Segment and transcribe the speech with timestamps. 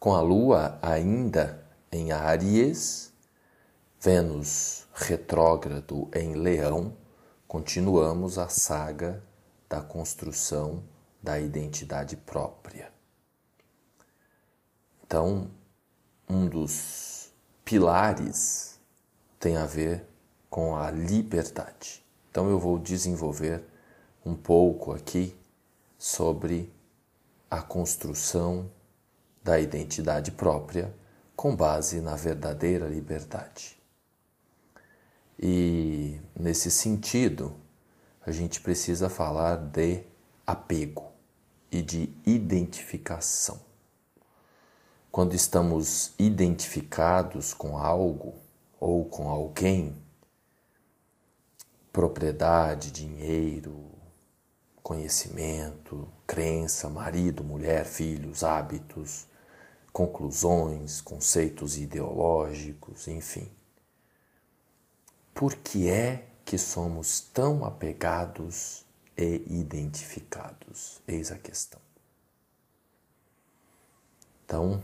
[0.00, 1.62] Com a Lua ainda
[1.92, 3.12] em Áries,
[4.00, 6.96] Vênus retrógrado em Leão,
[7.46, 9.22] continuamos a saga
[9.68, 10.82] da construção
[11.22, 12.90] da identidade própria.
[15.04, 15.50] Então,
[16.26, 17.30] um dos
[17.62, 18.80] pilares
[19.38, 20.06] tem a ver
[20.48, 22.02] com a liberdade.
[22.30, 23.62] Então, eu vou desenvolver
[24.24, 25.38] um pouco aqui
[25.98, 26.72] sobre
[27.50, 28.70] a construção
[29.42, 30.94] da identidade própria
[31.34, 33.80] com base na verdadeira liberdade.
[35.38, 37.54] E nesse sentido,
[38.24, 40.04] a gente precisa falar de
[40.46, 41.10] apego
[41.72, 43.58] e de identificação.
[45.10, 48.34] Quando estamos identificados com algo
[48.78, 49.96] ou com alguém,
[51.90, 53.90] propriedade, dinheiro,
[54.82, 59.29] conhecimento, crença, marido, mulher, filhos, hábitos,
[59.92, 63.50] conclusões, conceitos ideológicos, enfim.
[65.34, 68.84] Por que é que somos tão apegados
[69.16, 71.00] e identificados?
[71.06, 71.80] Eis a questão.
[74.44, 74.82] Então,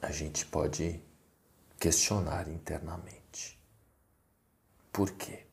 [0.00, 1.02] a gente pode
[1.78, 3.58] questionar internamente.
[4.92, 5.44] Por quê?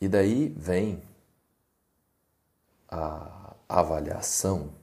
[0.00, 1.02] E daí vem
[2.88, 4.74] a avaliação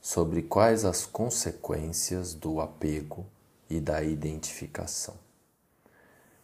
[0.00, 3.26] sobre quais as consequências do apego
[3.68, 5.16] e da identificação.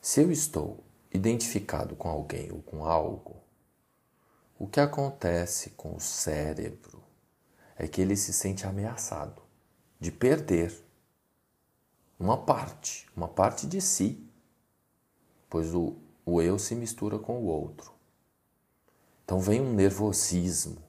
[0.00, 3.36] Se eu estou identificado com alguém ou com algo,
[4.58, 7.02] o que acontece com o cérebro
[7.76, 9.42] é que ele se sente ameaçado
[9.98, 10.74] de perder
[12.18, 14.28] uma parte, uma parte de si,
[15.48, 17.92] pois o, o eu se mistura com o outro.
[19.24, 20.82] Então vem um nervosismo,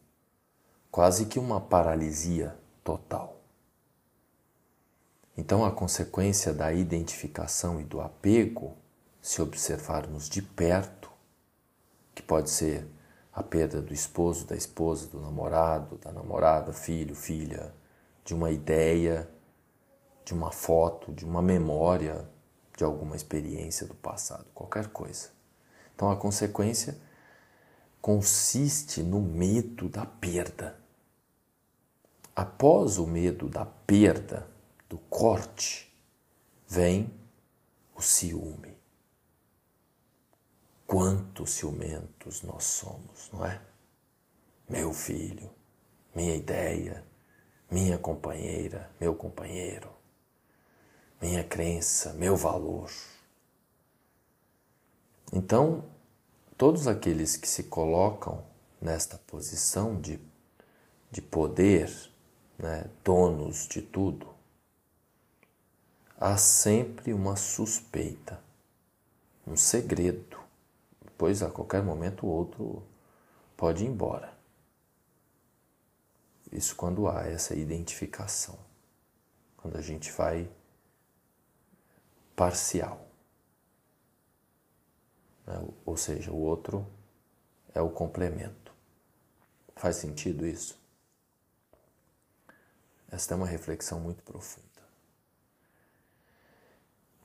[0.95, 3.41] quase que uma paralisia total.
[5.35, 8.77] Então, a consequência da identificação e do apego,
[9.21, 11.11] se observarmos de perto,
[12.15, 12.87] que pode ser
[13.33, 17.73] a perda do esposo, da esposa, do namorado, da namorada, filho, filha,
[18.23, 19.29] de uma ideia,
[20.23, 22.25] de uma foto, de uma memória,
[22.77, 25.27] de alguma experiência do passado, qualquer coisa.
[25.93, 26.97] Então, a consequência
[28.01, 30.84] consiste no medo da perda.
[32.35, 34.45] Após o medo da perda,
[34.89, 35.89] do corte,
[36.67, 37.09] vem
[37.95, 38.75] o ciúme.
[40.85, 43.61] Quantos ciumentos nós somos, não é?
[44.67, 45.49] Meu filho,
[46.13, 47.05] minha ideia,
[47.71, 49.89] minha companheira, meu companheiro,
[51.21, 52.91] minha crença, meu valor.
[55.31, 55.85] Então,
[56.57, 58.43] todos aqueles que se colocam
[58.81, 60.19] nesta posição de,
[61.09, 61.89] de poder,
[62.57, 64.33] né, donos de tudo,
[66.17, 68.39] há sempre uma suspeita,
[69.45, 70.39] um segredo,
[71.17, 72.83] pois a qualquer momento o outro
[73.55, 74.33] pode ir embora.
[76.51, 78.57] Isso quando há essa identificação,
[79.57, 80.49] quando a gente vai
[82.35, 83.05] parcial.
[85.45, 85.67] Né?
[85.85, 86.85] Ou seja, o outro
[87.73, 88.73] é o complemento.
[89.75, 90.79] Faz sentido isso?
[93.15, 94.65] Esta é uma reflexão muito profunda.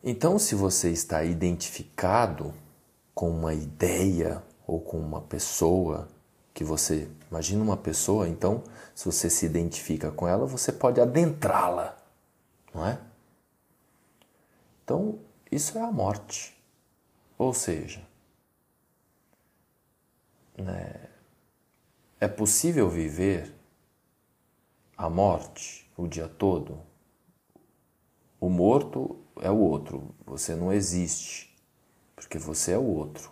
[0.05, 2.55] Então, se você está identificado
[3.13, 6.09] com uma ideia ou com uma pessoa
[6.55, 8.63] que você imagina uma pessoa, então,
[8.95, 11.99] se você se identifica com ela, você pode adentrá-la,
[12.73, 13.01] não é?
[14.85, 15.19] Então,
[15.51, 16.57] isso é a morte.
[17.37, 18.07] Ou seja,
[20.57, 21.09] né,
[22.21, 23.60] é possível viver
[25.01, 26.79] a morte o dia todo?
[28.39, 31.57] O morto é o outro, você não existe,
[32.15, 33.31] porque você é o outro.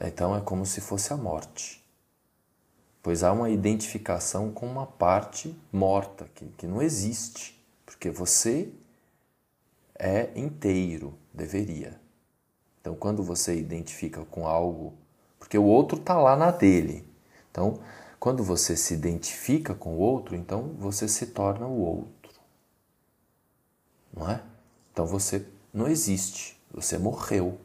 [0.00, 1.84] Então é como se fosse a morte,
[3.02, 8.72] pois há uma identificação com uma parte morta, que, que não existe, porque você
[9.98, 12.00] é inteiro, deveria.
[12.80, 14.94] Então quando você identifica com algo
[15.38, 17.06] porque o outro está lá na dele.
[17.50, 17.78] Então,
[18.24, 22.40] quando você se identifica com o outro, então você se torna o outro.
[24.10, 24.42] Não é?
[24.90, 27.60] Então você não existe, você morreu.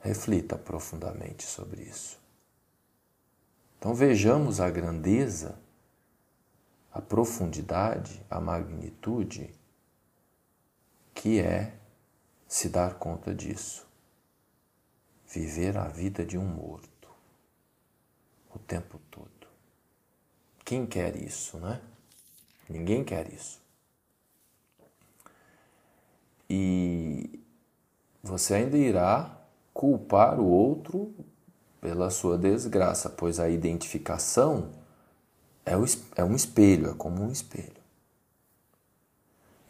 [0.00, 2.18] Reflita profundamente sobre isso.
[3.78, 5.56] Então vejamos a grandeza,
[6.92, 9.54] a profundidade, a magnitude
[11.14, 11.72] que é
[12.48, 13.86] se dar conta disso
[15.24, 16.97] viver a vida de um morto
[18.58, 19.28] o tempo todo.
[20.64, 21.80] Quem quer isso, né?
[22.68, 23.60] Ninguém quer isso.
[26.50, 27.40] E
[28.22, 29.38] você ainda irá
[29.72, 31.14] culpar o outro
[31.80, 34.72] pela sua desgraça, pois a identificação
[35.64, 35.72] é,
[36.16, 37.78] é um espelho, é como um espelho.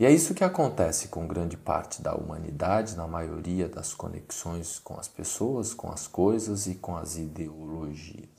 [0.00, 4.98] E é isso que acontece com grande parte da humanidade, na maioria das conexões com
[4.98, 8.37] as pessoas, com as coisas e com as ideologias.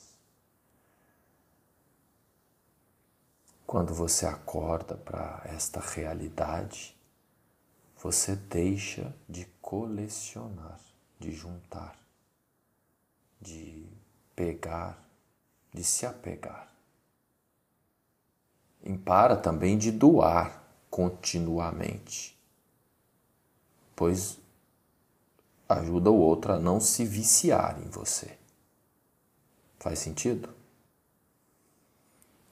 [3.70, 6.98] Quando você acorda para esta realidade,
[8.02, 10.80] você deixa de colecionar,
[11.20, 11.96] de juntar,
[13.40, 13.88] de
[14.36, 14.98] pegar,
[15.72, 16.68] de se apegar.
[18.82, 22.36] E para também de doar continuamente,
[23.96, 24.40] pois
[25.70, 28.36] ajuda o outro a não se viciar em você.
[29.78, 30.50] Faz sentido?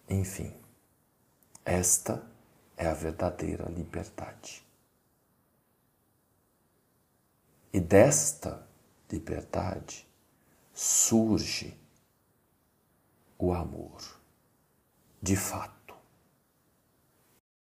[0.07, 0.66] Enfim.
[1.67, 2.25] Esta
[2.77, 4.65] é a verdadeira liberdade.
[7.73, 8.65] E desta
[9.11, 10.07] liberdade
[10.73, 11.77] surge
[13.37, 14.01] o amor,
[15.21, 15.76] de fato.